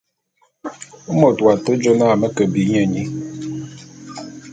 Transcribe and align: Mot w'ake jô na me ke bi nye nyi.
Mot 1.19 1.37
w'ake 1.45 1.71
jô 1.81 1.93
na 1.99 2.07
me 2.21 2.27
ke 2.35 2.43
bi 2.53 2.61
nye 2.71 2.81
nyi. 2.93 3.03